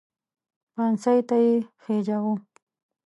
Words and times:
پانسۍ 0.73 1.19
ته 1.27 1.35
یې 1.43 1.53
خېژاوې. 1.83 2.33